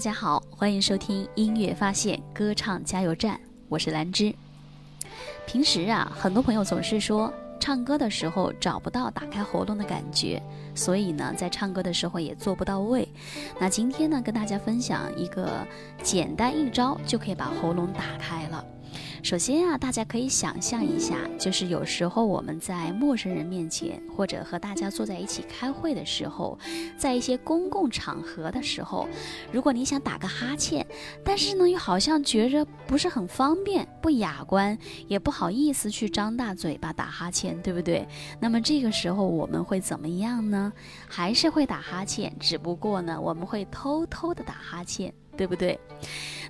[0.00, 4.34] 大家好，欢迎收听音乐发现歌唱加油站，我是兰芝。
[5.46, 7.30] 平时啊，很多朋友总是说
[7.60, 10.42] 唱歌的时候找不到打开喉咙的感觉，
[10.74, 13.06] 所以呢，在唱歌的时候也做不到位。
[13.58, 15.66] 那今天呢，跟大家分享一个
[16.02, 18.64] 简单一招就可以把喉咙打开了。
[19.22, 26.58] 首先啊，大家可以想象一下，就是有时候我们在陌生人面前，或者和大家坐在一起开会的时候，
[26.96, 29.06] 在一些公共场合的时候，
[29.52, 30.86] 如果你想打个哈欠，
[31.24, 34.76] 但是呢又好像觉着不是很方便、不雅观，
[35.06, 38.08] 也不好意思去张大嘴巴打哈欠，对不对？
[38.40, 40.72] 那么这个时候我们会怎么样呢？
[41.06, 45.12] 还是会打哈欠，只不过呢，我们会偷偷的打哈欠。
[45.36, 45.78] 对不对？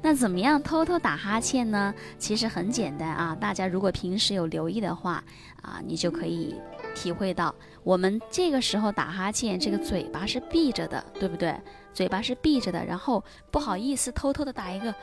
[0.02, 1.94] 那怎么样偷偷打哈欠呢？
[2.18, 5.22] 其实很简单啊，大家如果平时有留意的话
[5.62, 6.54] 啊，你就可以
[6.94, 11.54] 体会到，我们这个时候打哈欠，这个嘴巴是闭着的，对不对？
[11.92, 14.94] 嘴巴是闭着的，然后不好意思偷偷的打一个，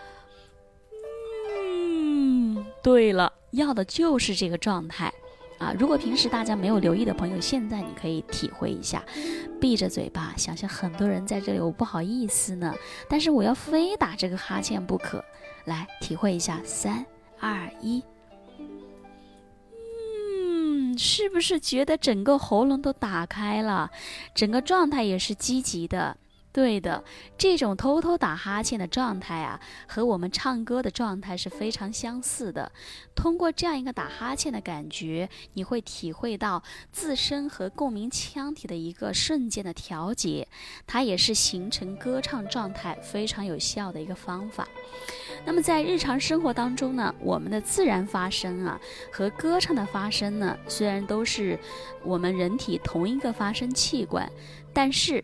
[1.55, 5.13] 嗯，对了，要的就是这个状态。
[5.57, 9.03] 啊，如果平时大家没有留意的朋友，现在你可以体会一下，
[9.59, 12.73] 闭着嘴巴，想想很多人在这里，我不好意思呢，
[13.09, 15.23] 但是我要非打这个哈欠不可，
[15.65, 17.05] 来体会一下，三
[17.39, 18.03] 二一，
[19.79, 23.89] 嗯，是不是觉得整个喉咙都打开了，
[24.35, 26.17] 整个状态也是积极的？
[26.57, 27.03] 对的，
[27.37, 32.71] 这种偷偷打哈欠的状态啊，和我们唱歌的状态是非常相似的。
[33.13, 40.47] 通过这样一个打哈欠的感觉，你会体会到自身和共鸣腔体的一个瞬间的调节，
[40.87, 44.67] 它也是形成歌唱状态非常有效的一个方法。
[45.45, 51.59] 那么在日常生活当中呢，我们的自然发声啊和歌唱的发声呢，虽然都是
[52.03, 54.27] 我们人体同一个发声器官，
[54.73, 55.23] 但是。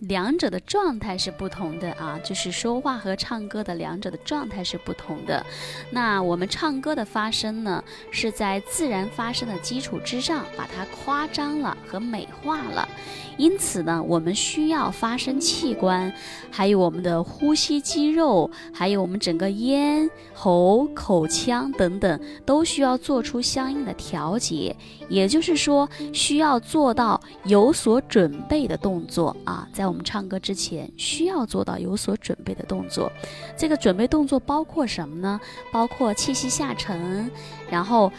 [0.00, 5.44] 两者的状态是不同的啊，就是说话和唱歌的两者的状态是不同的。
[5.90, 12.88] 那我们唱歌的发声呢，是在自然发声的基础之上，把它夸张了和美化了。
[13.36, 16.12] 因此呢，我们需要发声器官，
[16.50, 24.74] 还有我们的呼吸肌肉，还有我们整个咽喉、口腔等等，都需要做出相应的调节。
[25.08, 33.10] 也就是说，需要做到有所准备的动作啊，在我们唱歌之前，需要做到有所准备的动作。
[33.56, 35.40] 这个准备动作包括什么呢？
[35.72, 37.30] 包括气息下沉，
[37.70, 38.12] 然后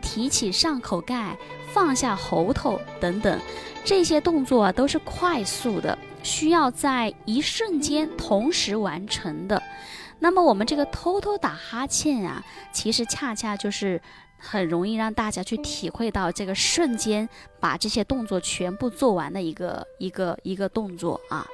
[0.00, 1.36] 提起上口盖，
[1.72, 3.38] 放下喉头等等。
[3.84, 9.62] 这些动作啊，都是快速的，需要在一瞬间同时完成的。
[10.18, 12.42] 那么我们这个偷偷打哈欠啊，
[12.72, 14.00] 其实恰恰就是。
[14.38, 21.46] 很容易让大家去体会到这个瞬间把这些动作全部做完的一个一个一个动作啊，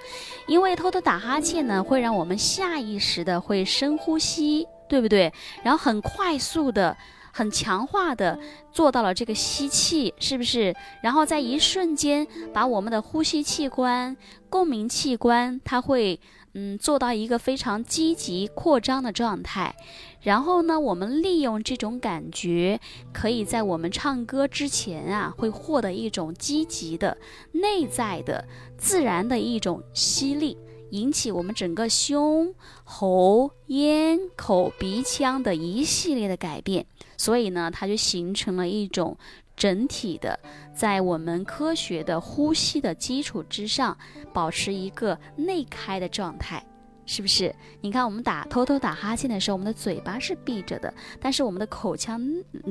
[0.46, 5.32] 因为偷偷打哈欠呢，会让我们下意识的会深呼吸，对不对？
[5.62, 6.96] 然后很快速的、
[7.32, 8.38] 很强化的
[8.72, 10.74] 做到了这个吸气，是不是？
[11.02, 14.16] 然后在一瞬间把我们的呼吸器官、
[14.50, 16.20] 共鸣器官，它会。
[16.54, 19.74] 嗯，做到一个非常积极扩张的状态，
[20.20, 22.78] 然后呢，我们利用这种感觉，
[23.12, 27.16] 可以在我们唱歌之前啊，会获得一种积极的、
[27.52, 28.46] 内在的、
[28.76, 30.58] 自然的一种吸力，
[30.90, 32.54] 引起我们整个胸、
[32.84, 36.84] 喉、咽、口、鼻腔的一系列的改变，
[37.16, 39.16] 所以呢，它就形成了一种。
[39.56, 40.38] 整体的，
[40.74, 43.96] 在我们科学的呼吸的基础之上，
[44.32, 46.64] 保持一个内开的状态，
[47.06, 47.54] 是不是？
[47.80, 52.20] 你看，我们打偷偷打哈欠的时候，我们的嘴巴是闭着的，但是我们的口腔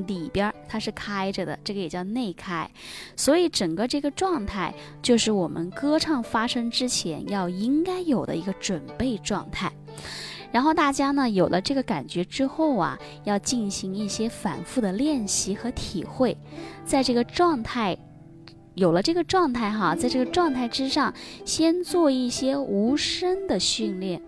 [0.06, 2.68] 里边它是开着的，这个也叫内开。
[3.16, 9.72] 所以整个这个状态，就是我们歌唱发声之前要应该有的一个准备状态。
[10.52, 16.36] 然后大家呢有了这个感觉之后啊，要进行一些反复的练习和体会，
[16.84, 17.96] 在这个状态
[18.74, 21.12] 有了这个状态哈，在这个状态之上，
[21.44, 24.20] 先做一些无声的训练，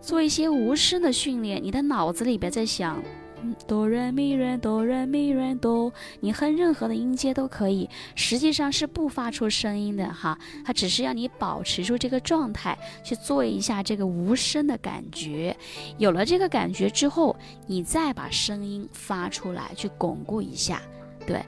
[0.00, 3.02] 做一些无声的训练，你的脑子里边在想。
[3.66, 15.56] 哆瑞咪瑞哆瑞咪瑞哆，你哼任何的音阶都可以，实际上是不发出声音的哈，它只是让你保持住这个状态，去做一下这个无声的感觉。
[15.98, 17.36] 有了这个感觉之后，
[17.66, 20.80] 你再把声音发出来，去巩固一下。
[21.26, 21.42] 对，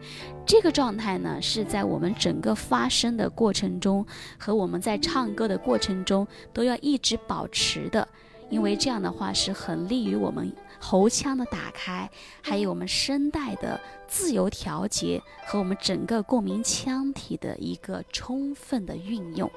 [0.46, 4.06] 这个状态呢，是在我们整个发声的过程中
[4.38, 8.08] 和我们在唱歌的过程中都要一直保持的。
[8.48, 12.10] 因为这样的话是很利于我们喉腔的打开，
[12.42, 19.50] 还有我们声带的自由调节和我们整个共鸣腔体的一个充分的运用。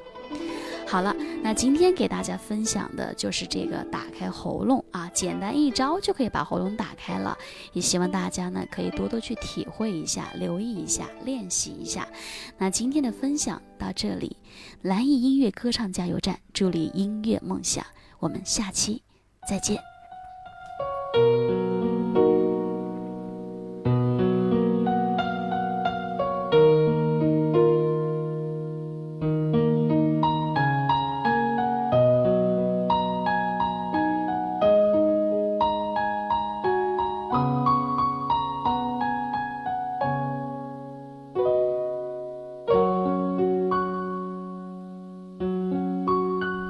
[0.87, 7.37] 好了，那今天给大家分享的就是这个打开喉咙啊，简单一招就可以把喉咙打开了。
[7.73, 12.07] 也希望大家呢可以多多去体会一下，留意一下，练习一下。
[12.57, 14.35] 那今天的分享到这里，
[14.81, 17.85] 蓝艺音乐歌唱加油站，助力音乐梦想。
[18.17, 19.03] 我们下期
[19.47, 19.88] 再见。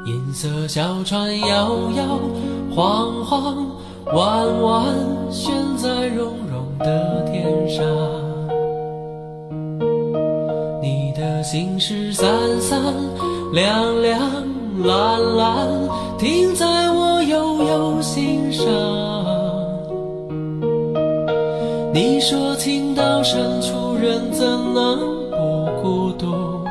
[0.09, 2.19] 银色小船摇摇
[2.75, 3.79] 晃晃，
[4.14, 4.86] 弯弯
[5.30, 7.86] 悬在绒绒的天上。
[10.82, 12.28] 你的心事三
[12.60, 12.82] 三
[13.54, 14.20] 两两
[14.84, 15.68] 蓝蓝，
[16.18, 18.66] 停在我悠悠心上。
[21.94, 24.98] 你说情到深处人怎能
[25.30, 25.38] 不
[25.84, 26.64] 孤独？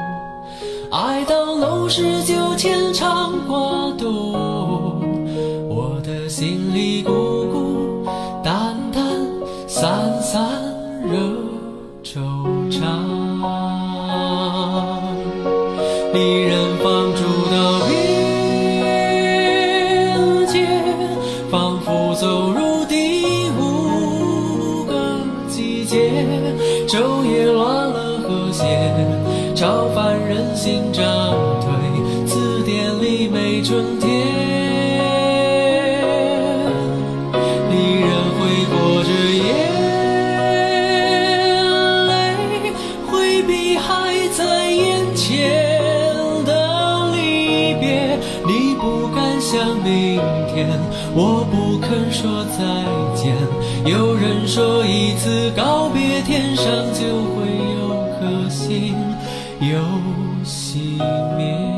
[0.91, 4.33] 爱到浓时就牵肠挂肚，
[5.69, 7.13] 我的心里孤
[49.51, 50.21] 想明
[50.53, 50.69] 天，
[51.15, 52.59] 我不肯说再
[53.15, 53.35] 见。
[53.91, 57.49] 有人说一次告别，天上就会
[57.81, 57.89] 有
[58.21, 58.95] 颗星。
[59.61, 59.79] 又
[60.45, 60.99] 熄
[61.39, 61.78] 灭。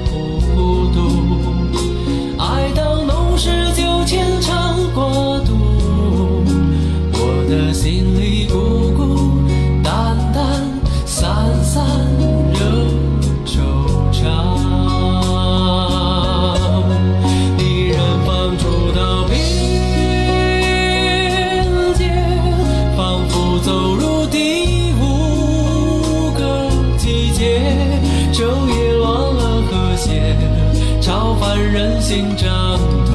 [32.51, 33.11] 相对，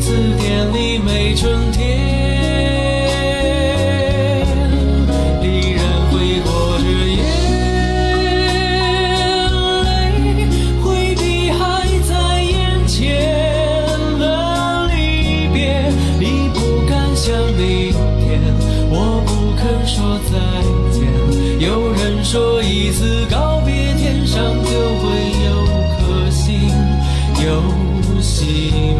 [0.00, 0.06] 字
[0.38, 1.98] 典里没春天，
[5.42, 7.20] 离人挥霍着眼
[9.84, 9.88] 泪，
[10.82, 11.60] 回避还
[12.08, 12.56] 在眼
[12.88, 12.98] 前，
[14.18, 14.22] 的
[14.88, 14.96] 离
[15.52, 15.60] 别，
[16.18, 16.58] 你不
[16.88, 17.92] 敢想明
[18.24, 18.40] 天，
[18.88, 19.28] 我不
[19.60, 20.32] 肯说再
[20.90, 20.98] 见，
[21.60, 24.89] 有人说一次告别天上就。
[28.40, 28.99] 寂寞。